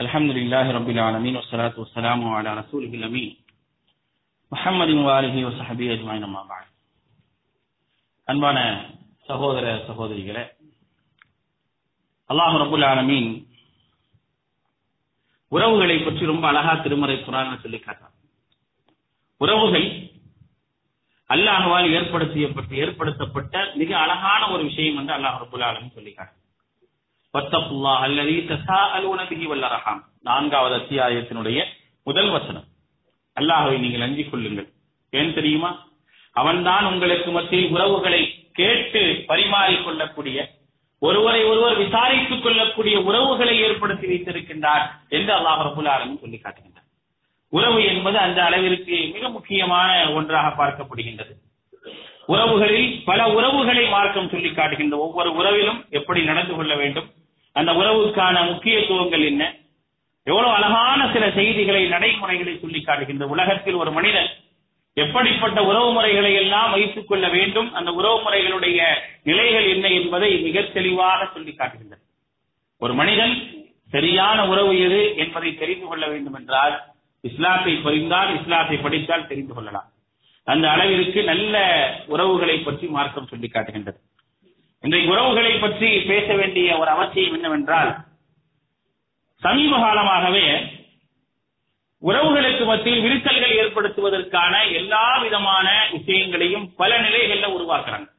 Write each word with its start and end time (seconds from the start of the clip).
الحمد 0.00 0.30
لله 0.30 0.66
رب 0.70 0.88
العالمين 0.90 1.34
والصلاة 1.36 1.76
والسلام 1.76 2.20
على 2.28 2.50
رسوله 2.54 2.92
الأمين 2.94 3.30
محمد 4.52 4.90
وآله 4.98 5.36
وصحبه 5.46 5.86
أجمعين 5.92 6.22
أما 6.24 6.42
بعد 6.44 6.66
அன்பான 8.28 8.58
சகோதர 9.28 9.64
சகோதரிகளே 9.88 10.44
அல்லாஹ் 12.30 12.54
ரபுல் 12.62 12.86
ஆலமீன் 12.88 13.30
உறவுகளை 15.52 15.96
பற்றி 15.98 16.24
ரொம்ப 16.30 16.44
அழகா 16.50 16.72
திருமறை 16.82 17.16
குரான் 17.20 17.62
சொல்லி 17.64 17.78
காட்டார் 17.80 18.14
உறவுகள் 19.40 19.88
அல்லாஹ்வால் 21.30 21.88
ஏற்படுத்தியப்பட்டு 21.98 22.74
ஏற்படுத்தப்பட்ட 22.84 23.54
மிக 23.80 23.90
அழகான 24.04 24.42
ஒரு 24.54 24.62
விஷயம் 24.70 24.98
என்று 25.00 25.14
அல்லாஹ் 25.16 25.40
ரபுல் 25.44 25.66
ஆலமீன் 25.68 25.96
சொல்லி 25.98 26.12
காட்டார் 26.12 26.38
வத்தப்புல்லா 27.35 27.95
அல்லது 27.97 28.31
தசா 28.31 28.79
பிஹி 29.29 29.45
வல் 29.45 29.65
நான்காவது 30.21 30.75
அத்தியாயத்தினுடைய 30.77 31.63
முதல் 32.03 32.29
வசனம். 32.29 32.63
அல்லாஹ்வை 33.39 33.79
நீங்கள் 33.79 34.01
அஞ்சிக் 34.01 34.31
கொள்ளுங்கள். 34.31 34.67
ஏன் 35.09 35.33
தெரியுமா? 35.33 35.87
அவன்தான் 36.31 36.85
உங்களுக்கு 36.85 37.31
மத்தியில் 37.31 37.71
உறவுகளை 37.71 38.49
கேட்டு 38.53 39.23
பரிமாறிக் 39.27 39.83
கொள்ளக்கூடிய 39.83 40.49
ஒருவரை 40.99 41.43
ஒருவர் 41.43 41.77
விசாரித்துக் 41.77 42.43
கொள்ளக்கூடிய 42.43 43.01
உறவுகளை 43.01 43.59
ஏற்படுத்தி 43.59 44.07
வைத்திருக்கின்றார் 44.07 44.85
என்று 45.09 45.33
அல்லாஹ் 45.35 45.63
ரபுல் 45.67 45.89
ஆலமின் 45.95 46.19
சொல்லி 46.19 46.41
காட்டுகின்றார் 46.43 46.87
உறவு 47.49 47.85
என்பது 47.85 48.17
அந்த 48.17 48.43
அளவிற்கு 48.43 49.09
மிக 49.13 49.29
முக்கியமான 49.29 50.11
ஒன்றாக 50.11 50.47
பார்க்கப்படுகின்றது. 50.63 51.33
உறவுகளில் 52.27 53.03
பல 53.05 53.27
உறவுகளை 53.27 53.87
மார்க்கம் 53.87 54.29
சொல்லி 54.29 54.51
காட்டுகின்ற 54.53 54.97
ஒவ்வொரு 54.97 55.31
உறவிலும் 55.31 55.89
எப்படி 55.89 56.23
நடந்து 56.23 56.55
கொள்ள 56.55 56.75
வேண்டும்? 56.75 57.11
அந்த 57.55 57.71
உறவுக்கான 57.81 58.37
முக்கியத்துவங்கள் 58.51 59.23
என்ன? 59.31 59.43
எவ்வளவு 60.27 60.53
அழகான 60.57 60.99
சில 61.13 61.25
செய்திகளை 61.31 61.81
நடைமுறைகளை 61.87 62.53
சொல்லி 62.61 62.79
காட்டுகின்ற 62.81 63.25
உலகத்தில் 63.33 63.77
ஒரு 63.83 63.91
மனிதன் 63.91 64.29
எப்படிப்பட்ட 64.97 65.59
உறவு 65.63 65.89
முறைகளை 65.93 66.31
எல்லாம் 66.33 66.71
வைத்துக் 66.71 67.09
கொள்ள 67.09 67.25
வேண்டும் 67.27 67.69
அந்த 67.73 67.89
உறவு 67.99 68.17
முறைகளுடைய 68.25 68.79
நிலைகள் 69.23 69.67
என்ன 69.73 69.87
என்பதை 69.99 70.29
மிக 70.45 70.61
தெளிவாக 70.77 71.27
சொல்லி 71.33 71.53
காட்டுகின்றது. 71.53 72.03
ஒரு 72.81 72.93
மனிதன் 72.93 73.35
சரியான 73.91 74.47
உறவு 74.47 74.73
எது 74.85 75.01
என்பதை 75.23 75.51
தெரிந்து 75.55 75.85
கொள்ள 75.87 76.05
வேண்டும் 76.07 76.37
என்றால் 76.39 76.75
இஸ்லாத்தை 77.23 77.73
புரிந்தால் 77.85 78.31
இஸ்லாத்தை 78.39 78.77
படித்தால் 78.77 79.27
தெரிந்து 79.27 79.53
கொள்ளலாம். 79.53 79.89
அந்த 80.47 80.65
அளவிற்கு 80.71 81.23
நல்ல 81.23 81.55
உறவுகளை 82.07 82.57
பற்றி 82.57 82.87
மார்க்கம் 82.87 83.31
சொல்லி 83.31 83.47
காட்டுகின்றது. 83.47 83.99
இன்றைக்கு 84.85 85.11
உறவுகளை 85.11 85.57
பற்றி 85.57 86.01
பேச 86.01 86.35
வேண்டிய 86.35 86.77
ஒரு 86.77 86.89
அவசியம் 86.89 87.33
என்னவென்றால் 87.33 87.95
சமீப 89.35 89.77
காலமாகவே 89.77 90.61
உறவுகளுக்கு 92.01 92.65
மத்தியில் 92.65 93.01
விரிசல்கள் 93.01 93.55
ஏற்படுத்துவதற்கான 93.55 94.73
எல்லா 94.73 95.17
விதமான 95.17 95.87
விஷயங்களையும் 95.91 96.75
பல 96.75 96.99
நிலைகள்ல 96.99 97.45
உருவாக்குறாங்க. 97.45 98.09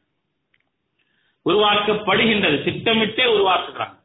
உருவாக்கப்படுகின்றது. 1.45 2.65
திட்டமிட்டே 2.65 3.25
உருவாக்குறாங்க. 3.25 3.99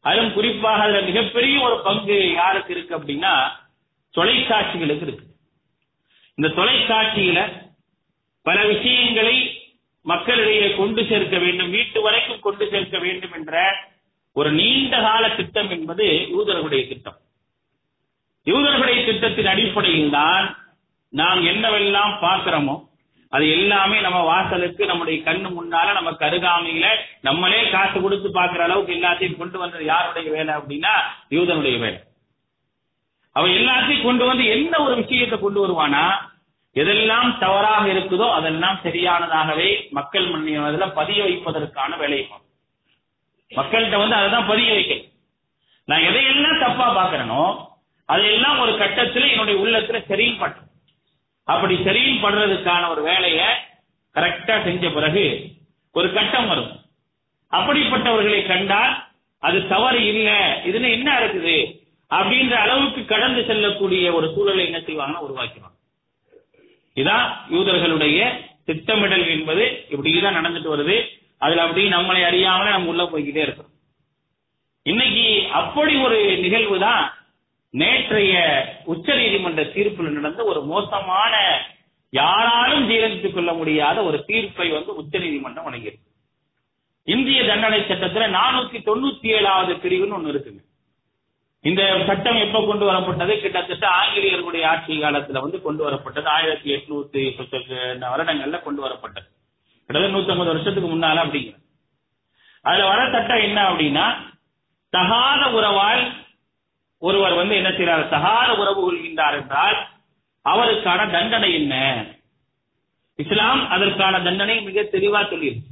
அதுவும் 0.00 0.32
குறிப்பாக 0.32 0.82
அதுல 0.82 1.00
மிகப்பெரிய 1.00 1.60
ஒரு 1.60 1.80
பங்கு 1.82 2.32
யாருக்கு 2.32 2.74
இருக்கு 2.74 2.98
அப்படின்னா 2.98 3.50
தொலைக்காட்சிகளுக்கு 4.16 5.02
இருக்கு. 5.02 5.26
இந்த 6.34 6.62
தொலைக்காட்சியில 6.62 7.68
பல 8.42 8.66
விஷயங்களை 8.66 9.53
மக்களிடையே 10.06 10.76
கொண்டு 10.76 11.06
சேர்க்க 11.08 11.36
வேண்டும் 11.38 11.70
வீட்டு 11.70 12.00
வரைக்கும் 12.02 12.40
கொண்டு 12.40 12.68
சேர்க்க 12.70 12.98
வேண்டும் 12.98 13.32
என்ற 13.32 13.54
ஒரு 14.36 14.50
நீண்ட 14.52 15.00
கால 15.00 15.28
திட்டம் 15.28 15.70
என்பது 15.70 16.06
யூதர்களுடைய 16.34 16.88
திட்டம். 16.88 17.18
யூதர்களுடைய 18.46 19.04
திட்டத்தின் 19.06 19.46
அடிப்படையில் 19.46 20.10
தான் 20.10 20.46
நாம் 21.12 21.40
என்னவெல்லாம் 21.42 22.14
பார்க்கிறோமோ 22.20 22.74
அது 23.32 23.48
எல்லாமே 23.48 24.00
நம்ம 24.00 24.18
வாசலுக்கு 24.22 24.86
நம்முடைய 24.86 25.22
கண்ணு 25.22 25.48
முன்னால 25.50 25.92
நம்ம 25.92 26.10
அருகாமையில 26.20 26.86
நம்மளே 27.20 27.70
காசு 27.70 28.00
கொடுத்து 28.00 28.28
பாக்குற 28.28 28.58
அளவுக்கு 28.58 28.94
எல்லாத்தையும் 28.94 29.36
கொண்டு 29.36 29.58
வந்தது 29.58 29.84
யாருடைய 29.84 30.30
வேலை 30.30 30.54
அப்படின்னா 30.54 30.92
யூதனுடைய 31.30 31.78
வேலை. 31.78 31.98
அவன் 33.36 33.50
எல்லாத்தையும் 33.50 34.02
கொண்டு 34.02 34.24
வந்து 34.24 34.44
என்ன 34.46 34.78
ஒரு 34.78 34.94
விஷயத்தை 34.96 35.38
கொண்டு 35.38 35.60
வருவானா? 35.60 36.04
எதெல்லாம் 36.80 37.28
தவறாக 37.38 37.84
இருக்குதோ 37.94 38.26
அதெல்லாம் 38.38 38.78
சரியானதாகவே 38.84 39.68
மக்கள் 39.90 40.26
மன்னியதில் 40.30 40.94
பதிய 40.98 41.20
வைப்பதற்கான 41.24 41.96
வேலையை 41.96 42.24
மக்கள்கிட்ட 43.50 43.96
வந்து 44.02 44.16
அதை 44.16 44.40
பதிய 44.52 44.70
வைக்கணும். 44.74 45.10
நான் 45.88 46.06
எதையெல்லாம் 46.08 46.62
தப்பா 46.64 46.86
பாக்குறேனோ 46.98 47.42
அதையெல்லாம் 48.08 48.60
ஒரு 48.60 48.72
கட்டத்தில் 48.78 49.28
என்னுடைய 49.28 49.56
உள்ளத்துல 49.64 49.98
சரியும் 50.10 50.40
பட்டும் 50.42 50.70
அப்படி 51.44 51.74
சரியும் 51.86 52.22
படுறதுக்கான 52.24 52.88
ஒரு 52.88 53.02
வேலையை 53.02 53.46
கரெக்டா 54.14 54.56
செஞ்ச 54.64 54.90
பிறகு 54.90 55.24
ஒரு 55.92 56.08
கட்டம் 56.12 56.48
வரும். 56.48 56.72
அப்படிப்பட்டவர்களை 57.52 58.40
கண்டால் 58.46 58.94
அது 59.38 59.58
தவறு 59.72 60.00
இல்லை 60.12 60.36
இதுல 60.68 60.90
என்ன 60.96 61.08
இருக்குது? 61.20 61.56
அப்படின்ற 62.10 62.54
அளவுக்கு 62.64 63.04
கடந்து 63.04 63.40
செல்லக்கூடிய 63.44 64.12
ஒரு 64.12 64.26
சூழலை 64.34 64.64
என்ன 64.66 64.78
செய்வாங்கன்னா 64.78 65.24
உருவாக்கிடுவாங்க. 65.26 65.73
இதான் 66.96 67.32
யூதர்களுடைய 67.50 68.18
திட்டமிடல் 68.64 69.28
என்பது 69.28 69.86
இப்படிதான் 69.90 70.36
நடந்துட்டு 70.38 70.70
வருது. 70.74 71.08
அதுல 71.38 71.62
அப்படி 71.62 71.88
நம்மளை 71.88 72.24
அறியாமலே 72.24 72.70
நம்ம 72.70 72.88
உள்ள 72.88 73.02
போய்கிட்டே 73.02 73.36
இருக்கோம். 73.36 73.70
இன்னைக்கு 74.82 75.50
அப்படி 75.50 75.96
ஒரு 75.96 76.38
நிகழ்வு 76.38 76.78
தான் 76.78 77.12
நேற்றைய 77.70 78.34
உச்ச 78.84 79.14
நீதிமன்ற 79.14 79.64
தீர்ப்பில் 79.64 80.10
நடந்த 80.10 80.44
ஒரு 80.44 80.62
மோசமான 80.62 81.34
யாராலும் 82.10 82.90
ஜீரணித்துக் 82.90 83.32
கொள்ள 83.32 83.52
முடியாத 83.52 84.02
ஒரு 84.02 84.24
தீர்ப்பை 84.24 84.68
வந்து 84.68 84.94
உச்ச 84.94 85.18
நீதிமன்றம் 85.18 85.72
வழங்கியிருக்கு. 85.72 86.12
இந்திய 87.04 87.44
தண்டனை 87.44 87.80
சட்டத்துல 87.80 88.28
நானூத்தி 88.30 88.78
தொண்ணூத்தி 88.86 89.26
ஏழாவது 89.26 89.74
பிரிவுன்னு 89.74 90.16
ஒண்ணு 90.18 90.32
இருக்குங்க. 90.34 90.62
இந்த 91.68 91.82
சட்டம் 92.06 92.38
எப்ப 92.44 92.58
கொண்டு 92.66 92.84
வரப்பட்டது? 92.88 93.34
கிட்டத்தட்ட 93.40 93.86
ஆங்கிலேயர்களுடைய 93.88 94.64
ஆட்சி 94.68 94.94
காலத்துல 95.02 95.40
வந்து 95.44 95.58
கொண்டு 95.66 95.82
வரப்பட்டது. 95.86 96.26
ஆயிரத்தி 96.36 96.68
எட்நூத்தி 96.74 97.22
வருடங்கள்ல 98.14 98.58
கொண்டு 98.62 98.80
வரப்பட்டது. 98.86 99.28
கிட்டத்தட்ட 99.86 100.16
நூத்தி 100.16 100.32
ஐம்பது 100.34 100.52
வருஷத்துக்கு 100.52 100.90
முன்னால 100.90 101.22
அப்படிங்கிற. 101.24 101.56
அதுல 102.60 102.86
வர 102.86 103.00
சட்டம் 103.12 103.44
என்ன 103.46 103.58
அப்படின்னா 103.70 104.06
தகாத 104.90 105.42
உறவால் 105.58 106.04
ஒருவர் 106.98 107.38
வந்து 107.40 107.54
என்ன 107.54 107.68
செய்யறார் 107.68 108.08
தகாத 108.08 108.50
உறவு 108.54 108.80
கொள்கின்றார் 108.82 109.36
என்றால் 109.40 109.78
அவருக்கான 110.44 111.10
தண்டனை 111.10 111.50
என்ன? 111.54 111.74
இஸ்லாம் 113.18 113.62
அதற்கான 113.70 114.20
தண்டனை 114.20 114.54
மிக 114.60 114.82
தெளிவா 114.82 115.20
சொல்லியிருக்கு. 115.32 115.70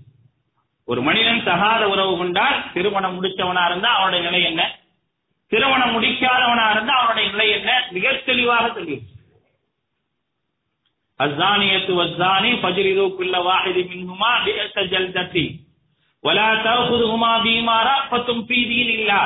ஒரு 0.85 1.01
மனிதன் 1.03 1.45
தகாத 1.45 1.83
உறவு 1.89 2.17
கொண்டால் 2.17 2.59
திருமணம் 2.75 3.17
முடிச்சவனா 3.17 3.65
இருந்தா 3.71 3.91
அவனுடைய 3.97 4.23
நிலை 4.31 4.43
என்ன? 4.51 4.63
திருமணம் 5.53 5.95
முடிக்காதவனா 5.95 6.67
இருந்தா 6.75 6.95
அவனுடைய 6.99 7.27
நிலை 7.33 7.49
என்ன? 7.57 7.71
மிக 7.97 8.13
தெளிவாக 8.29 8.67
தெரியும் 8.77 9.07
அசானியத்து 11.21 11.93
வசானி 11.99 12.51
பஜிரிது 12.63 13.05
குல்ல 13.19 13.37
வாஹிதி 13.49 13.83
மின்ஹுமா 13.91 14.31
பிஅத 14.45 14.85
ஜல்தத்தி. 14.93 15.45
வலா 16.25 16.49
தஅகுதுஹுமா 16.65 17.33
பீமாரா 17.45 17.97
ஃபதும் 18.09 18.43
ஃபீ 18.49 18.59
தீனில்லா 18.71 19.23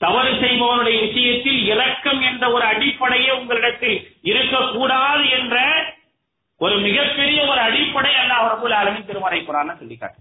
தவறு 0.00 0.32
செய்பவனுடைய 0.42 0.96
விஷயத்தில் 1.06 1.60
இரக்கம் 1.72 2.20
என்ற 2.20 2.44
ஒரு 2.50 2.64
அடிப்படையே 2.64 3.30
உங்களிடத்தில் 3.30 3.98
இருக்கக்கூடாது 4.22 5.24
என்ற 5.38 5.56
ஒரு 6.60 6.76
மிகப்பெரிய 6.78 7.38
ஒரு 7.52 7.60
அடிப்படை 7.60 8.12
அல்லா 8.22 8.36
அவரை 8.42 8.56
போல 8.60 8.76
ஆலமின் 8.80 9.08
திருமறை 9.08 9.40
குரான 9.42 9.76
சொல்லி 9.78 9.96
காட்டு 9.96 10.20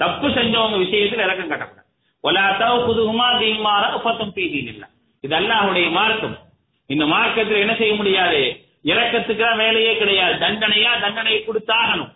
தப்பு 0.00 0.26
செஞ்சவங்க 0.36 0.78
விஷயத்தில் 0.84 1.24
இறக்கம் 1.26 1.50
காட்டக்கூடாது. 1.50 1.83
இது 5.20 5.36
அல்லாஹுடைய 5.36 5.90
மார்க்கம். 5.90 6.38
இந்த 6.86 7.06
மார்க்கத்தில் 7.06 7.62
என்ன 7.64 7.74
செய்ய 7.74 7.94
முடியாது? 7.94 8.40
இறக்கத்துக்கு 8.84 9.56
வேலையே 9.56 9.96
கிடையாது. 9.96 10.34
தண்டனையா 10.34 11.00
தண்டனை 11.00 11.44
கொடுத்தாகணும். 11.46 12.12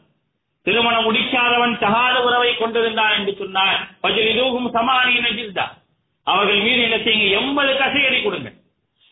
திருமணம் 0.63 1.05
முடிக்காதவன் 1.05 1.79
தகாத 1.79 2.23
உறவை 2.23 2.57
கொண்டிருந்தான் 2.57 3.15
என்று 3.19 3.35
சொன்னார் 3.39 3.89
பஜல் 4.01 4.29
இதுவும் 4.29 4.71
சமானியின் 4.71 5.37
ஜில்தா. 5.39 5.67
அவர்கள் 6.25 6.61
மீது 6.61 6.83
என்ன 6.83 6.97
செய்யுங்க? 6.97 7.41
எண்பது 7.41 7.73
கசையடி 7.73 8.23
கொடுங்க 8.23 8.51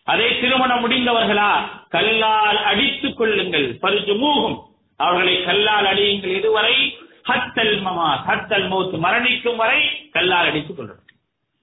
அதே 0.04 0.40
திருமணம் 0.40 0.82
முடிந்தவர்களா? 0.82 1.52
கல்லால் 1.88 2.62
அடித்துக் 2.62 3.16
கொள்ளுங்கள். 3.16 3.78
பரிசு 3.78 4.14
மூகும் 4.14 4.58
அவர்களை 4.96 5.44
கல்லால் 5.44 5.84
அடியுங்கள். 5.84 6.34
இதுவரை 6.36 6.98
ஹத்தல் 7.28 7.74
மமா 7.86 8.08
ஹத்தல் 8.28 8.66
மௌத். 8.72 8.94
மரணிக்கும் 9.04 9.60
வரை 9.62 9.80
கல்லால் 10.14 10.48
அடித்துக் 10.50 10.78
கொள்ளுங்கள் 10.78 11.14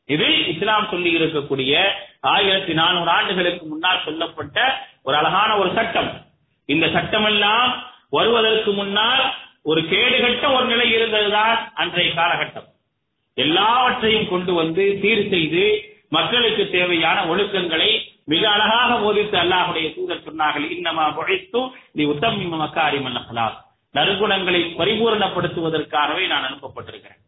இது 0.10 0.28
இஸ்லாம் 0.52 0.90
சொல்லி 0.92 1.10
இருக்கக்கூடிய 1.18 1.74
ஆயிரத்தி 2.34 2.74
நானூறு 2.80 3.10
ஆண்டுகளுக்கு 3.18 3.64
முன்னால் 3.68 4.04
சொல்லப்பட்ட 4.06 4.58
ஒரு 5.08 5.16
அழகான 5.22 5.50
ஒரு 5.62 5.70
சட்டம். 5.78 6.12
இந்த 6.70 6.86
சட்டம் 6.96 7.28
எல்லாம் 7.32 7.72
வருவதற்கு 8.18 8.72
முன்னால் 8.74 9.24
ஒரு 9.72 9.82
கேடுகட்ட 9.92 10.46
ஒரு 10.56 10.66
நிலை 10.66 10.88
இருந்ததுதான் 10.94 11.58
அன்றைய 11.82 12.10
காலகட்டம். 12.20 12.68
எல்லாவற்றையும் 13.38 14.30
கொண்டு 14.32 14.52
வந்து 14.54 14.84
சீர் 15.02 15.30
செய்து 15.34 15.64
மக்களுக்கு 16.10 16.64
தேவையான 16.70 17.20
ஒழுக்கங்களை 17.32 17.92
மிக 18.32 18.44
அழகாக 18.50 18.90
போதித்து 19.04 19.38
அல்லாஹுடைய 19.44 19.88
தூதர் 19.96 20.26
சொன்னார்கள் 20.28 20.68
இன்னமா 20.76 21.06
புழைத்து 21.18 21.62
நீ 21.98 22.04
உத்தம் 22.14 22.42
மக்காரி 22.54 23.00
அல்லலாம் 23.10 23.56
நற்குணங்களை 23.98 24.62
பரிபூரணப்படுத்துவதற்காகவே 24.80 26.24
நான் 26.32 26.48
அனுப்பப்பட்டிருக்கிறேன். 26.48 27.22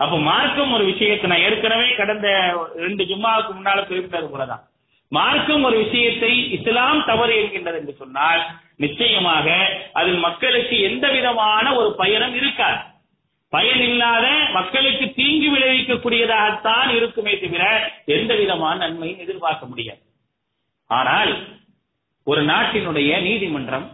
அப்ப 0.00 0.14
மார்க்கம் 0.30 0.72
ஒரு 0.76 0.84
விஷயத்தை 0.92 1.26
நான் 1.30 1.44
ஏற்கனவே 1.46 1.88
கடந்த 1.94 2.28
ரெண்டு 2.84 3.02
ஜும்மாவுக்கு 3.10 3.52
முன்னால 3.58 3.80
குறிப்பிட்டது 3.88 4.28
போலதான். 4.32 4.62
மார்க்கம் 5.12 5.64
ஒரு 5.68 5.76
விஷயத்தை 5.84 6.32
இஸ்லாம் 6.56 7.00
தவறு 7.10 7.34
என்கின்றது 7.40 7.78
என்று 7.80 7.94
சொன்னால் 8.02 8.42
நிச்சயமாக 8.84 9.46
அதில் 10.00 10.20
மக்களுக்கு 10.26 10.76
எந்த 10.88 11.06
விதமான 11.16 11.64
ஒரு 11.80 11.90
பயனும் 12.00 12.36
இருக்காது. 12.40 12.80
பயன் 13.52 13.82
இல்லாத 13.88 14.26
மக்களுக்கு 14.58 15.06
தீங்கு 15.18 15.48
விளைவிக்கக்கூடியதாகத்தான் 15.54 16.90
இருக்குமே 16.98 17.32
தவிர 17.42 17.64
எந்த 18.16 18.32
விதமான 18.42 18.76
நன்மையும் 18.84 19.22
எதிர்பார்க்க 19.24 19.72
முடியாது. 19.72 20.02
ஆனால் 20.90 21.32
ஒரு 22.26 22.40
நாட்டினுடைய 22.52 23.10
நீதிமன்றம் 23.26 23.86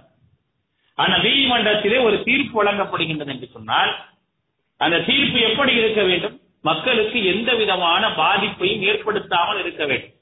அந்த 0.98 1.16
நீதிமன்றத்திலே 1.18 1.98
ஒரு 2.02 2.16
தீர்ப்பு 2.22 2.54
வழங்கப்படுகின்றது 2.58 3.32
என்று 3.34 3.48
சொன்னால் 3.52 3.92
அந்த 4.76 4.96
தீர்ப்பு 5.08 5.38
எப்படி 5.40 5.72
இருக்க 5.74 6.02
வேண்டும்? 6.02 6.40
மக்களுக்கு 6.60 7.18
எந்த 7.24 7.50
விதமான 7.54 8.08
பாதிப்பையும் 8.08 8.82
ஏற்படுத்தாமல் 8.90 9.58
இருக்க 9.58 9.86
வேண்டும். 9.86 10.14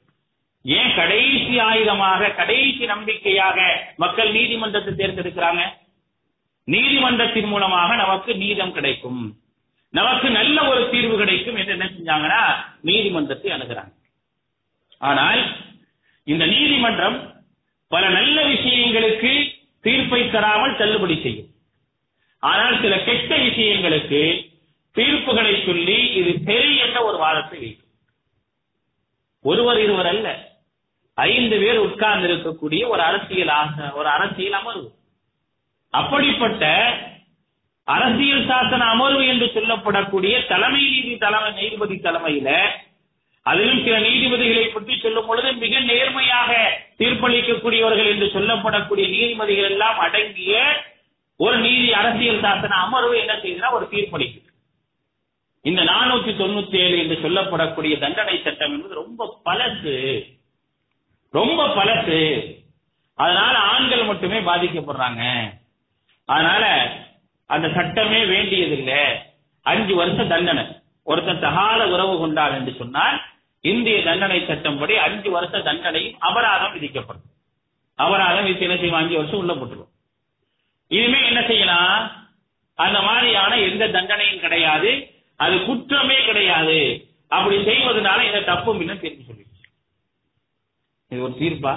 ஏன் 0.64 0.94
கடைசி 0.94 1.54
ஆயுதமாக 1.60 2.34
கடைசி 2.34 2.84
நம்பிக்கையாக 2.86 3.58
மக்கள் 3.96 4.30
நீதிமன்றத்தை 4.32 4.92
தேர்ந்தெடுக்கிறாங்க? 4.94 5.62
நீதிமன்றத்தின் 6.64 7.46
மூலமாக 7.46 7.96
நமக்கு 7.96 8.34
நீதம் 8.36 8.72
கிடைக்கும். 8.72 9.20
நமக்கு 9.90 10.28
நல்ல 10.30 10.56
ஒரு 10.68 10.82
தீர்வு 10.90 11.16
கிடைக்கும் 11.16 11.56
என்று 11.56 11.74
என்ன 11.76 11.86
செஞ்சாங்கன்னா 11.96 12.40
நீதிமன்றத்தை 12.80 13.50
அணுகிறாங்க. 13.52 13.92
ஆனால் 14.98 15.42
இந்த 16.24 16.44
நீதிமன்றம் 16.46 17.18
பல 17.88 18.08
நல்ல 18.08 18.36
விஷயங்களுக்கு 18.44 19.32
தீர்ப்பை 19.86 20.20
தராமல் 20.34 20.78
தள்ளுபடி 20.80 21.16
செய்யும். 21.22 21.50
ஆனால் 22.42 22.76
சில 22.82 22.94
கெட்ட 23.08 23.36
விஷயங்களுக்கு 23.46 24.22
தீர்ப்புகளை 24.96 25.54
சொல்லி 25.66 25.98
இது 26.18 26.32
சரி 26.46 26.72
என்ற 26.84 26.98
ஒரு 27.08 27.18
வாதத்தை 27.24 27.58
வைக்கும். 27.58 27.92
ஒருவர் 29.44 29.80
இருவர் 29.84 30.10
அல்ல. 30.12 30.28
ஐந்து 31.14 31.56
பேர் 31.58 31.84
உட்கார்ந்து 31.86 32.28
இருக்கக்கூடிய 32.28 32.82
ஒரு 32.92 33.02
அரசியல் 33.10 33.52
ஒரு 33.98 34.08
அரசியல் 34.16 34.58
அமர்வு. 34.60 34.88
அப்படிப்பட்ட 35.90 36.64
அரசியல் 37.88 38.46
சாசன 38.48 38.84
அமர்வு 38.94 39.22
என்று 39.26 39.46
சொல்லப்படக்கூடிய 39.54 40.34
தலைமை 40.46 40.80
நீதி 40.90 41.12
தலைமை 41.24 41.50
நீதிபதி 41.58 41.96
தலைமையில 42.06 42.50
அதிலும் 43.46 43.82
சில 43.84 43.96
நீதிபதிகளை 44.06 44.66
பற்றி 44.68 44.94
சொல்லும் 45.02 45.26
பொழுது 45.26 45.50
மிக 45.62 45.80
நேர்மையாக 45.90 46.52
தீர்ப்பளிக்கக்கூடியவர்கள் 46.98 48.06
என்று 48.06 48.26
சொல்லப்படக்கூடிய 48.26 49.08
நீதிபதிகள் 49.08 49.70
எல்லாம் 49.70 49.98
அடங்கிய 49.98 50.82
ஒரு 51.36 51.58
நீதி 51.58 51.92
அரசியல் 51.92 52.40
சாசன 52.40 52.66
அமர்வு 52.66 53.18
என்ன 53.18 53.32
செய்யுதுன்னா 53.32 53.72
ஒரு 53.72 53.88
தீர்ப்பளிக்குது. 53.90 54.44
இந்த 55.60 55.82
நானூத்தி 55.82 56.28
தொண்ணூத்தி 56.28 56.76
ஏழு 56.76 56.98
என்று 56.98 57.30
சொல்லப்படக்கூடிய 57.30 57.98
தண்டனை 57.98 58.40
சட்டம் 58.44 58.72
என்பது 58.72 58.94
ரொம்ப 58.94 59.40
பழசு. 59.44 60.24
ரொம்ப 61.30 61.66
பழசு. 61.66 62.44
அதனால 63.14 63.58
ஆண்கள் 63.58 64.04
மட்டுமே 64.04 64.40
பாதிக்கப்படுறாங்க. 64.40 65.52
அதனால 66.24 66.92
அந்த 67.46 67.68
சட்டமே 67.68 68.24
வேண்டியதில்லை. 68.24 69.04
அஞ்சு 69.62 69.94
வருஷம் 69.94 70.28
தண்டனை. 70.28 70.64
ஒருத்தன் 71.02 71.40
தகால 71.40 71.88
உறவு 71.88 72.18
கொண்டார் 72.18 72.52
என்று 72.52 72.74
சொன்னால் 72.78 73.22
இந்திய 73.60 74.02
தண்டனை 74.02 74.46
சட்டம் 74.46 74.78
படி 74.78 74.96
அஞ்சு 74.96 75.30
வருஷ 75.30 75.58
தண்டனையும் 75.58 76.16
அபராதம் 76.18 76.72
விதிக்கப்படும். 76.72 77.26
அபராதம் 77.94 78.46
இது 78.46 78.60
என்ன 78.60 78.76
செய்வோம் 78.76 79.00
அஞ்சு 79.00 79.16
வருஷம் 79.16 79.38
உள்ள 79.38 79.52
போட்டுருவோம் 79.54 79.92
இனிமே 80.88 81.20
என்ன 81.26 81.40
செய்யலாம் 81.46 82.02
அந்த 82.74 82.98
மாதிரியான 83.02 83.58
எந்த 83.58 83.84
தண்டனையும் 83.88 84.42
கிடையாது. 84.44 84.90
அது 85.36 85.64
குற்றமே 85.64 86.18
கிடையாது. 86.24 86.78
அப்படி 87.28 87.56
செய்வதனால 87.56 88.18
இந்த 88.26 88.40
தப்பும் 88.40 88.80
இன்னும் 88.80 89.00
தீர்ப்பு 89.00 89.24
சொல்லி 89.24 89.44
இது 91.10 91.22
ஒரு 91.22 91.34
தீர்ப்பா? 91.40 91.74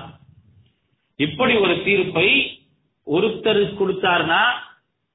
இப்படி 1.15 1.53
ஒரு 1.55 1.83
தீர்ப்பை 1.83 2.27
ஒருத்தர் 3.07 3.61
கொடுத்தாருன்னா 3.79 4.41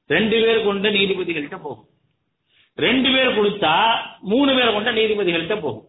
ரெண்டு 0.07 0.37
பேர் 0.43 0.65
கொண்ட 0.65 0.91
நீதிபதிகள்கிட்ட 0.91 1.59
போகும். 1.61 1.89
ரெண்டு 2.75 3.09
பேர் 3.13 3.37
கொடுத்தா 3.39 3.75
மூணு 4.33 4.55
பேர் 4.55 4.73
கொண்ட 4.73 4.93
நீதிபதிகள்கிட்ட 4.93 5.61
போகும். 5.61 5.89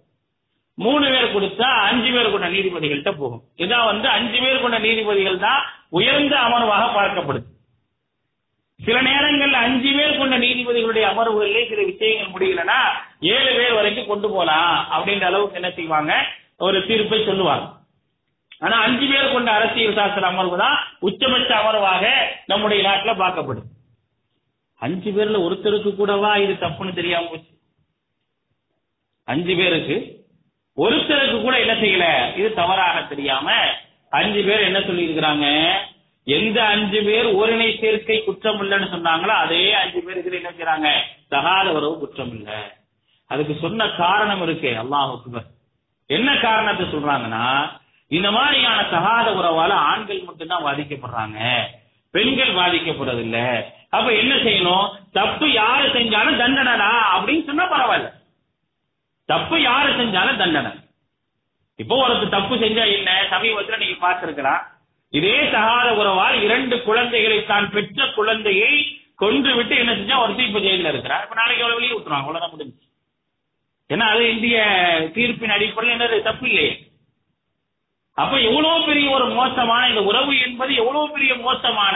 மூணு 0.78 1.06
பேர் 1.12 1.34
கொடுத்தா 1.34 1.68
அஞ்சு 1.90 2.10
பேர் 2.14 2.32
கொண்ட 2.32 2.48
நீதிபதிகள்கிட்ட 2.54 3.12
போகும். 3.18 3.44
இதான் 3.64 3.90
வந்து 3.90 4.08
அஞ்சு 4.08 4.40
பேர் 4.44 4.64
கொண்ட 4.64 4.80
நீதிபதிகள் 4.80 5.44
தான் 5.46 5.62
உயர்ந்த 5.90 6.36
அமர்வாக 6.46 6.86
பார்க்கப்படுது. 6.96 7.48
சில 8.80 8.98
நேரங்கள்ல 9.02 9.60
அஞ்சு 9.66 9.92
பேர் 9.98 10.18
கொண்ட 10.18 10.38
நீதிபதிகளுடைய 10.38 11.06
அமர்வுகளிலே 11.12 11.62
சில 11.70 11.84
விஷயங்கள் 11.84 12.34
முடியலன்னா 12.34 12.80
ஏழு 13.20 13.52
பேர் 13.60 13.78
வரைக்கும் 13.78 14.10
கொண்டு 14.12 14.30
போலாம் 14.30 14.74
அப்படின்ற 14.96 15.26
அளவுக்கு 15.30 15.60
என்ன 15.62 15.70
செய்வாங்க? 15.70 16.14
ஒரு 16.58 16.78
தீர்ப்பை 16.88 17.20
சொல்லுவாங்க. 17.26 17.66
ஆனா 18.60 18.76
அஞ்சு 18.88 19.06
பேர் 19.12 19.34
கொண்ட 19.36 19.50
அரசியல் 19.52 19.98
சாஸ்திர 20.00 20.28
அமர்வு 20.28 20.58
தான் 20.58 20.78
உச்சபட்ச 21.08 21.52
அமர்வாக 21.62 22.04
நம்முடைய 22.46 22.82
நாட்டுல 22.90 23.14
பார்க்கப்படுது. 23.24 23.68
அஞ்சு 24.82 25.10
பேர்ல 25.12 25.38
ஒருத்தருக்கு 25.46 25.92
கூடவா 25.96 26.32
இது 26.44 26.54
தப்புன்னு 26.66 27.00
தெரியாம 27.00 27.28
போச்சு. 27.32 27.52
அஞ்சு 29.28 29.54
பேருக்கு 29.56 30.15
ஒருத்தருக்கு 30.78 31.42
கூட 31.42 31.60
என்ன 31.60 31.74
செய்யல? 31.74 32.36
இது 32.36 32.54
தவறாக 32.54 33.02
தெரியாம 33.02 33.50
அஞ்சு 34.12 34.44
பேர் 34.44 34.62
என்ன 34.62 34.82
சொல்லி 34.82 35.08
இருக்கிறாங்க 35.08 35.46
எந்த 36.28 36.64
அஞ்சு 36.64 37.04
பேர் 37.04 37.26
ஓரினை 37.26 37.80
சேர்க்கை 37.80 38.24
குற்றம் 38.24 38.62
இல்லைன்னு 38.62 38.88
சொன்னாங்களோ 38.94 39.28
அதே 39.28 39.74
அஞ்சு 39.74 40.02
பேருக்கு 40.02 40.40
என்ன 40.42 40.50
செய்யறாங்க? 40.50 40.90
தகாத 41.30 41.72
உறவு 41.72 42.00
குற்றம் 42.00 42.34
இல்லை. 42.38 42.58
அதுக்கு 43.28 43.56
சொன்ன 43.62 43.88
காரணம் 43.88 44.42
இருக்கு 44.42 44.70
அல்லாஹ் 44.82 45.42
என்ன 46.08 46.36
காரணத்தை 46.36 46.86
சொல்றாங்கன்னா 46.86 47.72
இந்த 48.08 48.32
மாதிரியான 48.32 48.84
தகாத 48.84 49.32
உறவால 49.32 49.72
ஆண்கள் 49.72 50.26
மட்டும்தான் 50.26 50.66
பாதிக்கப்படுறாங்க. 50.66 51.40
பெண்கள் 52.12 52.58
பாதிக்கப்படுறதில்ல. 52.58 53.38
அப்ப 53.90 54.14
என்ன 54.14 54.34
செய்யணும்? 54.36 54.86
தப்பு 55.12 55.52
யாரு 55.52 55.88
செஞ்சாலும் 55.88 56.40
தண்டனடா 56.42 56.92
அப்படின்னு 57.16 57.46
சொன்னா 57.46 57.66
பரவாயில்ல. 57.72 58.10
தப்பு 59.30 59.56
யாரு 59.62 59.90
செஞ்சாலும் 60.00 60.42
தண்டனை. 60.42 60.72
இப்போ 61.80 61.96
ஒருத்தர் 62.04 62.36
தப்பு 62.36 62.56
செஞ்சா 62.56 62.84
என்ன? 62.98 63.10
சமீபத்துல 63.34 63.78
நீங்க 63.78 63.98
பார்த்திருக்கலாம். 64.06 64.64
இதே 65.14 65.38
சகாத 65.54 65.88
உறவால் 66.02 66.38
இரண்டு 66.46 66.76
குழந்தைகளை 66.84 67.40
தான் 67.46 67.72
பெற்ற 67.76 68.08
குழந்தையை 68.18 68.72
கொன்று 69.22 69.52
விட்டு 69.56 69.76
என்ன 69.82 69.92
செஞ்சா 69.92 70.16
ஒருத்தர் 70.24 70.50
இப்ப 70.50 70.60
ஜெயில 70.60 70.92
இருக்கிறார். 70.94 71.24
இப்ப 71.26 71.36
நாளைக்கு 71.36 71.64
எவ்வளவு 71.64 71.80
வெளியே 71.80 71.96
விட்டுருவாங்க 71.96 72.28
அவ்வளவுதான் 72.28 72.54
முடிஞ்சு 72.54 72.84
ஏன்னா 73.90 74.06
அது 74.14 74.24
இந்திய 74.34 74.58
தீர்ப்பின் 75.16 75.56
அடிப்படையில் 75.56 75.96
என்ன 75.96 76.22
தப்பு 76.30 76.46
இல்லையே. 76.50 76.74
அப்ப 78.18 78.36
எவ்வளவு 78.50 78.86
பெரிய 78.86 79.08
ஒரு 79.16 79.26
மோசமான 79.40 79.82
இந்த 79.92 80.02
உறவு 80.10 80.34
என்பது 80.46 80.74
எவ்வளவு 80.82 81.08
பெரிய 81.16 81.34
மோசமான 81.48 81.96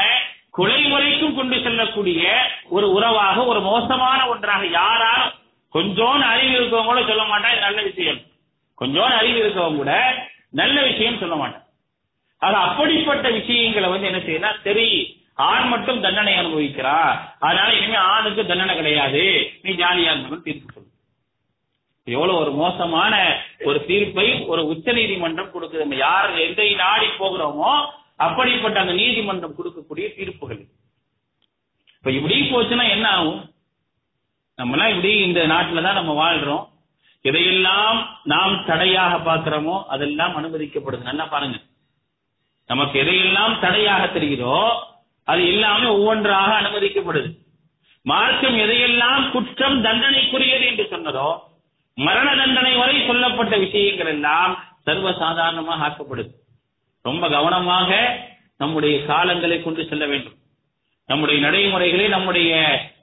கொலை 0.58 0.80
வரைக்கும் 0.92 1.36
கொண்டு 1.36 1.58
செல்லக்கூடிய 1.65 2.22
ஒரு 2.75 2.88
உறவாக 2.98 3.46
ஒரு 3.51 3.62
மோசமான 3.62 4.20
ஒன்றாக 4.27 4.65
யாராலும் 4.80 5.36
கொஞ்சோன்னு 5.74 6.26
அறிவு 6.34 6.56
இருக்கவங்க 6.60 6.84
கூட 6.84 7.06
சொல்ல 7.06 7.24
மாட்டான் 7.24 7.52
இது 7.52 7.62
நல்ல 7.62 7.82
விஷயம். 7.82 8.20
கொஞ்சோன்னு 8.82 9.18
அறிவு 9.22 9.48
இருக்கவங்க 9.48 9.76
கூட 9.76 10.24
நல்ல 10.50 10.84
விஷயம் 10.84 11.18
சொல்ல 11.18 11.36
மாட்டான். 11.36 11.64
அது 12.38 12.56
அப்படிப்பட்ட 12.56 13.30
விஷயங்களை 13.30 13.90
வந்து 13.90 14.08
என்ன 14.08 14.18
செய்யணும் 14.18 14.62
சரி 14.64 15.18
ஆண் 15.34 15.68
மட்டும் 15.68 16.02
தண்டனை 16.02 16.34
அனுபவிக்கிறான். 16.34 17.36
அதனால 17.40 17.74
இனிமே 17.74 17.96
ஆணுக்கு 17.96 18.46
தண்டனை 18.46 18.76
கிடையாது. 18.76 19.52
நீ 19.62 19.74
ஜாலியா 19.74 20.14
இருக்கணும் 20.16 20.42
தீர்ப்பு 20.42 20.74
சொல்லு. 20.74 20.88
எவ்வளவு 22.04 22.40
ஒரு 22.40 22.52
மோசமான 22.52 23.42
ஒரு 23.64 23.86
தீர்ப்பை 23.86 24.46
ஒரு 24.46 24.66
உச்ச 24.66 24.92
நீதிமன்றம் 24.92 25.54
கொடுக்குது. 25.54 25.78
நம்ம 25.78 25.96
யார் 25.96 26.40
எந்த 26.40 26.64
நாடி 26.76 27.06
போகிறோமோ 27.06 27.86
அப்படிப்பட்ட 28.16 28.80
அந்த 28.80 28.94
நீதிமன்றம் 28.94 29.56
கொடுக்கக்கூடிய 29.56 30.08
தீர்ப்புகள். 30.16 30.66
இப்ப 31.98 32.12
இப்படி 32.12 32.52
போச்சுன்னா 32.52 32.90
என்ன 32.90 33.10
ஆகும்? 33.10 33.49
நம்மலாம் 34.60 34.92
இப்படி 34.94 35.12
இந்த 35.28 35.42
நாட்டில் 35.46 35.86
தான் 35.88 36.00
நம்ம 36.00 36.13
வாழ்றோம். 36.22 36.63
எதையெல்லாம் 37.25 37.98
நாம் 38.32 38.63
தடையாக 38.70 39.13
பார்க்கிறோமோ 39.28 39.75
அதெல்லாம் 39.94 40.36
அனுமதிக்கப்படுது. 40.39 41.10
நல்லா 41.10 41.25
பாருங்க. 41.25 41.58
நமக்கு 42.70 42.96
எதையெல்லாம் 43.04 43.54
தடையாக 43.60 44.04
தெரிகிறோ 44.16 44.56
அது 45.32 45.42
எல்லாமே 45.54 45.88
ஒவ்வொன்றாக 45.98 46.50
அனுமதிக்கப்படுது. 46.62 47.30
மார்க்கம் 48.06 48.58
எதையெல்லாம் 48.66 49.24
குற்றம் 49.32 49.78
தண்டனைக்குரியது 49.86 50.66
என்று 50.72 50.86
சொன்னதோ 50.94 51.30
மரண 51.98 52.28
தண்டனை 52.42 52.74
வரை 52.82 52.98
சொல்லப்பட்ட 53.08 53.56
விஷயங்கள் 53.58 54.12
எல்லாம் 54.16 54.54
சர்வசாதாரணமாக 54.86 55.86
ஆக்கப்படுது. 55.88 56.32
ரொம்ப 57.06 57.24
கவனமாக 57.30 57.89
நம்முடைய 58.62 58.96
காலங்களை 59.10 59.58
கொண்டு 59.63 59.82
செல்ல 59.89 60.06
வேண்டும். 60.06 60.38
நம்முடைய 61.10 61.38
நடைமுறைகளை 61.46 62.08
நம்முடைய 62.16 62.54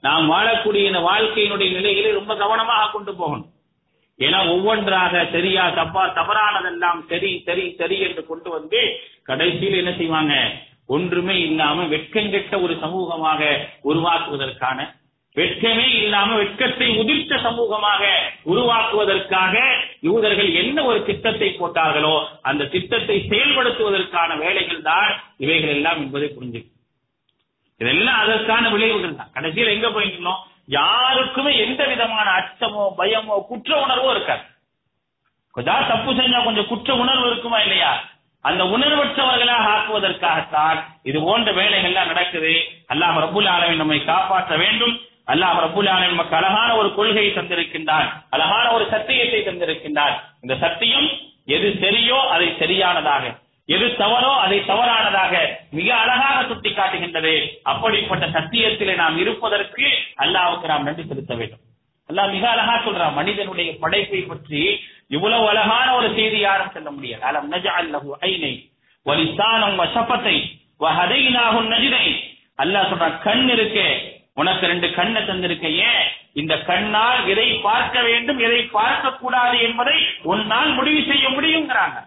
நாம் 0.07 0.25
வாழக்கூடிய 0.33 0.83
இந்த 0.89 1.01
வாழ்க்கையினுடைய 1.09 1.69
நிலைகளை 1.77 2.11
ரொம்ப 2.11 2.33
கவனமாக 2.41 2.91
கொண்டு 2.91 3.13
போகணும். 3.15 3.49
ஏன்னா 4.19 4.39
ஒவ்வொன்றாக 4.53 5.23
சரியா 5.33 5.63
தப்பா 5.79 6.03
தவறானதெல்லாம் 6.19 7.01
சரி 7.09 7.31
சரி 7.47 7.65
சரி 7.79 7.97
என்று 8.05 8.21
கொண்டு 8.25 8.49
வந்து 8.49 8.79
கடைசியில் 9.29 9.79
என்ன 9.81 9.91
செய்வாங்க? 9.97 10.35
ஒன்றுமே 10.95 11.35
இல்லாம 11.47 11.85
வெட்கங்கெட்ட 11.93 12.55
ஒரு 12.65 12.75
சமூகமாக 12.83 13.41
உருவாக்குவதற்கான 13.89 14.79
வெட்கமே 15.35 15.87
இல்லாம 16.01 16.29
வெட்கத்தை 16.35 16.87
உதிர்த்த 17.01 17.33
சமூகமாக 17.47 18.03
உருவாக்குவதற்காக 18.51 19.55
யூதர்கள் 20.07 20.49
என்ன 20.61 20.85
ஒரு 20.89 20.99
திட்டத்தை 21.09 21.49
போட்டார்களோ 21.59 22.15
அந்த 22.49 22.69
திட்டத்தை 22.75 23.17
செயல்படுத்துவதற்கான 23.31 24.37
வேலைகள் 24.45 24.81
தான் 24.89 25.11
இவைகள் 25.45 25.75
எல்லாம் 25.77 26.01
என்பதை 26.05 26.29
புரிஞ்சுக்கணும். 26.29 26.76
இதெல்லாம் 27.81 28.19
அதற்கான 28.19 28.69
விளைவுகள் 28.69 29.15
தான். 29.15 29.33
கடைசியில் 29.33 29.73
எங்க 29.75 29.87
போயிருந்தோம்? 29.87 30.43
யாருக்குமே 30.65 31.51
எந்த 31.57 31.81
விதமான 31.85 32.27
அச்சமோ 32.39 32.83
பயமோ 32.97 33.35
குற்ற 33.45 33.71
உணர்வோ 33.85 34.09
இருக்காது. 34.09 34.43
கொஞ்சம் 35.53 35.87
தப்பு 35.87 36.11
செஞ்சா 36.11 36.43
கொஞ்சம் 36.43 36.67
குற்ற 36.67 36.95
உணர்வு 36.95 37.27
இருக்குமா 37.27 37.59
இல்லையா? 37.59 37.91
அந்த 38.41 38.63
உணர்வற்றவர்களாக 38.63 39.65
ஆக்குவதற்காகத்தான் 39.75 40.79
இது 41.03 41.21
போன்ற 41.21 41.51
வேலைகள்லாம் 41.51 42.11
நடக்குது. 42.11 42.53
அல்லாஹ் 42.93 43.17
ரபுல் 43.25 43.49
ஆலமின் 43.53 43.81
நம்மை 43.83 44.03
காப்பாற்ற 44.03 44.57
வேண்டும். 44.57 44.93
அல்லாஹ் 45.27 45.57
ரபுல் 45.65 45.89
ஆலமின் 45.93 46.13
நமக்கு 46.15 46.35
அழகான 46.35 46.69
ஒரு 46.75 46.89
கொள்கையை 46.95 47.31
தந்திருக்கின்றான். 47.33 48.07
அழகான 48.29 48.71
ஒரு 48.71 48.85
சத்தியத்தை 48.89 49.41
தந்திருக்கின்றான். 49.47 50.15
இந்த 50.41 50.55
சத்தியம் 50.55 51.09
எது 51.45 51.67
சரியோ 51.81 52.19
அதை 52.35 52.47
சரியானதாக 52.59 53.25
எது 53.69 53.87
தவறோ 53.97 54.31
அதை 54.43 54.57
தவறானதாக 54.67 55.31
மிக 55.71 55.87
அழகாக 55.95 56.37
சுட்டி 56.47 56.69
காட்டுகின்றது 56.71 57.33
அப்படிப்பட்ட 57.71 58.25
சத்தியத்திலே 58.35 58.93
நாம் 58.95 59.17
இருப்பதற்கு 59.17 59.85
அல்லாவுக்கு 60.23 60.67
நாம் 60.67 60.85
நன்றி 60.87 61.03
செலுத்த 61.03 61.33
வேண்டும். 61.35 61.63
அல்லாஹ் 62.09 62.33
மிக 62.35 62.45
அழகா 62.51 62.75
சொல்றான் 62.79 63.17
மனிதனுடைய 63.19 63.69
படைப்பை 63.79 64.21
பற்றி 64.23 64.61
இவ்வளவு 65.09 65.45
அழகான 65.49 65.87
ஒரு 65.95 66.09
செய்தி 66.15 66.39
யாரும் 66.39 66.73
சொல்ல 66.73 66.89
முடியாது. 66.91 67.23
அலம் 67.29 67.49
நஜஅல் 67.53 67.91
லஹு 67.93 68.11
ஐனை 68.29 68.53
வலிசானம் 69.05 69.77
வசபத்தை 69.81 70.35
வஹதைனாஹு 70.81 71.59
நஜினை 71.73 72.05
அல்லாஹ் 72.59 72.89
சொல்றான் 72.91 73.19
கண் 73.23 73.47
இருக்கே 73.49 73.89
உனக்கு 74.35 74.65
ரெண்டு 74.67 74.87
கண்ணை 74.93 75.21
தந்திருக்க 75.23 75.67
ஏன்? 75.85 76.03
இந்த 76.33 76.53
கண்ணால் 76.65 77.21
எதை 77.33 77.47
பார்க்க 77.61 78.01
வேண்டும் 78.01 78.39
எதை 78.39 78.59
பார்க்க 78.71 79.17
கூடாது 79.21 79.57
என்பதை 79.67 79.95
உன்னால் 80.31 80.71
முடிவு 80.73 81.01
செய்ய 81.07 81.25
முடியுங்கிறாங்க 81.29 81.97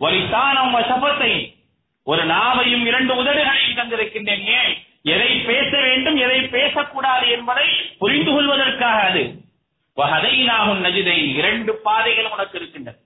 வலித்தானம் 0.00 0.70
வசபத்தை 0.70 1.54
ஒரு 2.02 2.24
நாவையும் 2.24 2.86
இரண்டு 2.86 3.22
உதடுகளையும் 3.22 3.76
தந்திருக்கின்றேன் 3.76 4.44
ஏன்? 4.44 4.74
எதை 5.02 5.40
பேச 5.40 5.80
வேண்டும் 5.80 6.16
எதை 6.16 6.40
பேசக்கூடாது 6.42 7.30
என்பதை 7.30 7.66
புரிந்து 7.98 8.32
கொள்வதற்காக 8.32 9.00
அது. 9.02 9.22
வஹதைனாகும் 9.96 10.84
நஜிதை 10.84 11.34
இரண்டு 11.34 11.74
பாதைகள் 11.74 12.30
உனக்கு 12.30 12.58
இருக்கின்றன. 12.58 12.96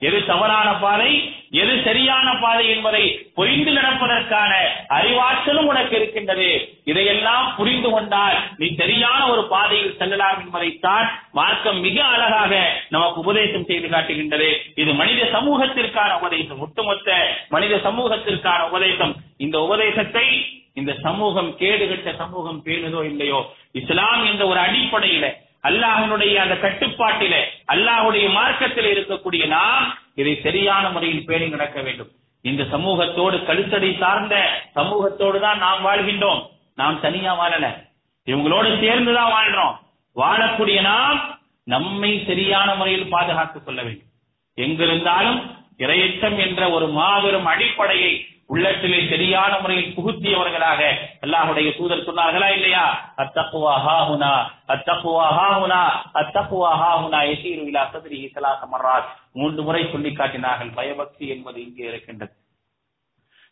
எது 0.00 0.26
தவறான 0.26 0.68
பாதை 0.74 1.10
எது 1.50 1.82
சரியான 1.84 2.38
பாதை 2.40 2.68
என்பதை 2.68 3.02
புரிந்து 3.34 3.72
நடப்பதற்கான 3.72 4.52
அறிவாற்றலும் 4.88 5.68
உனக்கு 5.72 5.96
இருக்கின்றது. 5.96 6.48
இதையெல்லாம் 6.84 7.56
புரிந்து 7.56 7.90
கொண்டால் 7.90 8.36
நீ 8.56 8.74
சரியான 8.74 9.20
ஒரு 9.26 9.42
பாதையில் 9.44 9.96
செல்லலாம் 9.98 10.38
என்பதைத்தான் 10.44 11.06
மார்க்கம் 11.32 11.80
மிக 11.80 12.04
அழகாக 12.04 12.52
நமக்கு 12.88 13.20
உபதேசம் 13.20 13.64
செய்து 13.64 13.88
காட்டுகின்றது. 13.88 14.48
இது 14.74 14.92
மனித 14.92 15.28
சமூகத்திற்கான 15.32 16.18
உபதேசம். 16.18 16.58
ஒட்டுமொத்த 16.58 17.36
மனித 17.48 17.76
சமூகத்திற்கான 17.76 18.60
உபதேசம். 18.68 19.14
இந்த 19.36 19.58
உபதேசத்தை 19.60 20.26
இந்த 20.74 20.92
சமூகம் 21.02 21.52
கேடுகட்ட 21.58 22.16
சமூகம் 22.16 22.62
பேணுதோ 22.64 23.04
இல்லையோ? 23.04 23.38
இஸ்லாம் 23.72 24.24
என்ற 24.24 24.46
ஒரு 24.46 24.60
அடிப்படையில 24.60 25.26
அல்லாஹனுடைய 25.62 26.34
அந்த 26.34 26.54
கட்டுப்பாட்டில 26.54 27.42
அல்லாஹுடைய 27.68 28.30
மார்க்கத்தில் 28.30 28.84
இருக்கக்கூடிய 28.84 29.46
நாம் 29.46 29.98
இதை 30.14 30.40
சரியான 30.42 30.90
முறையில் 30.90 31.24
பேணி 31.24 31.48
நடக்க 31.48 31.80
வேண்டும். 31.80 32.10
இந்த 32.40 32.62
சமூகத்தோடு 32.62 33.44
கழுத்தடை 33.44 33.96
சார்ந்த 33.98 34.62
சமூகத்தோடு 34.74 35.40
தான் 35.40 35.58
நாம் 35.58 35.86
வாழ்கின்றோம். 35.86 36.46
நாம் 36.76 37.00
தனியா 37.00 37.40
வாழல. 37.40 37.88
இவங்களோடு 38.26 38.80
சேர்ந்துதான் 38.80 39.32
வாழ்றோம். 39.32 39.76
வாழக்கூடிய 40.16 40.80
நாம் 40.80 41.38
நம்மை 41.64 42.24
சரியான 42.26 42.74
முறையில் 42.74 43.08
பாதுகாத்துக் 43.08 43.64
கொள்ள 43.64 43.82
வேண்டும். 43.82 44.08
எங்கிருந்தாலும் 44.56 45.58
இரையச்சம் 45.78 46.48
என்ற 46.48 46.70
ஒரு 46.70 46.88
மாபெரும் 46.88 47.46
அடிப்படையை 47.46 48.26
உள்ளத்திலே 48.50 49.08
சரியான 49.08 49.52
முறையில் 49.60 49.94
புகுத்தியவர்களாக 49.96 50.80
அல்லாஹுடைய 51.24 51.68
தூதர் 51.76 52.06
சொன்னார்களா 52.06 52.48
இல்லையா? 52.56 52.84
அத்தப்புவா 53.16 53.74
ஹாஹுனா 53.86 54.30
அத்தப்புவா 54.74 55.26
ஹாஹுனா 55.38 55.80
அத்தப்புவா 56.20 56.70
ஹாஹுனா 56.82 57.20
எசீரு 57.32 57.62
இலா 57.70 57.82
சதுரி 57.92 58.18
சலாச 58.34 58.62
மர்ராத். 58.72 59.08
மூன்று 59.32 59.62
முறை 59.62 59.82
சொல்லி 59.92 60.12
காட்டினார்கள் 60.12 60.70
பயபக்தி 60.70 61.26
என்பது 61.28 61.58
இங்கே 61.62 61.84
இருக்கின்றது. 61.84 62.32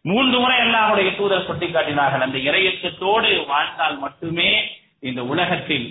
மூன்று 0.05 0.37
முறை 0.41 0.59
அல்லாஹுடைய 0.59 1.09
தூதர் 1.17 1.47
சொல்லி 1.47 1.69
காட்டினார்கள் 1.71 2.21
அந்த 2.21 2.39
இறையத்தோடு 2.39 3.31
வாழ்ந்தால் 3.47 3.99
மட்டுமே 3.99 4.51
இந்த 5.01 5.23
உலகத்தில் 5.25 5.89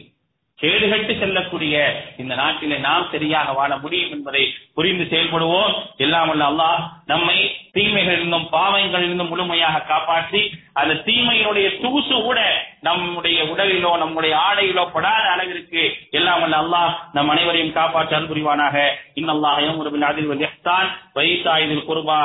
கேடுகட்டு 0.62 1.20
செல்லக்கூடிய 1.20 1.76
இந்த 2.18 2.36
நாட்டிலே 2.36 2.78
நாம் 2.78 3.08
சரியாக 3.12 3.52
வாழ 3.52 3.78
முடியும் 3.78 4.12
என்பதை 4.12 4.54
புரிந்து 4.74 5.04
செயல்படுவோம். 5.04 5.74
எல்லாம் 5.98 6.28
வல்ல 6.28 6.48
அல்லாஹ் 6.52 6.82
நம்மை 7.06 7.38
தீமைகளிலிருந்தும் 7.74 8.48
பாவங்களிலிருந்தும் 8.52 9.28
முழுமையாக 9.28 9.80
காப்பாற்றி 9.80 10.42
அந்த 10.74 10.94
தீமையினுடைய 11.06 11.68
தூசு 11.82 12.16
கூட 12.22 12.40
நம்முடைய 12.82 13.44
உடலிலோ 13.44 13.98
நம்முடைய 13.98 14.34
ஆடையிலோ 14.38 14.84
படாத 14.94 15.26
அளவிற்கு 15.30 15.84
எல்லாம் 16.12 16.42
வல்ல 16.42 16.58
அல்லாஹ் 16.64 16.92
நம் 17.14 17.30
அனைவரையும் 17.30 17.74
காப்பாற்ற 17.74 18.20
அன்புரிவானாக. 18.20 18.78
இன்னல்லாஹ் 19.16 19.62
யம்ரு 19.68 19.90
பில் 19.90 20.88
வைத்தாய் 21.14 21.84
குருபா 21.86 22.16